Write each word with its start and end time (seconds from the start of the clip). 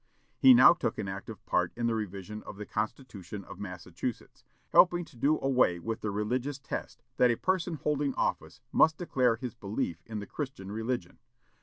He 0.39 0.55
now 0.55 0.73
took 0.73 0.97
an 0.97 1.07
active 1.07 1.45
part 1.45 1.71
in 1.75 1.85
the 1.85 1.93
revision 1.93 2.41
of 2.41 2.57
the 2.57 2.65
Constitution 2.65 3.45
of 3.45 3.59
Massachusetts, 3.59 4.43
helping 4.71 5.05
to 5.05 5.15
do 5.15 5.39
away 5.41 5.77
with 5.77 6.01
the 6.01 6.09
religious 6.09 6.57
test, 6.57 7.03
that 7.17 7.29
a 7.29 7.35
person 7.35 7.75
holding 7.75 8.15
office 8.15 8.61
must 8.71 8.97
declare 8.97 9.35
his 9.35 9.53
belief 9.53 10.01
in 10.07 10.17
the 10.17 10.25
Christian 10.25 10.71
religion. 10.71 11.19